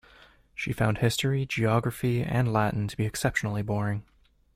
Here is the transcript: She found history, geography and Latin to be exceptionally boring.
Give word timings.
She 0.55 0.73
found 0.73 0.97
history, 0.97 1.45
geography 1.45 2.23
and 2.23 2.51
Latin 2.51 2.87
to 2.87 2.97
be 2.97 3.05
exceptionally 3.05 3.61
boring. 3.61 4.03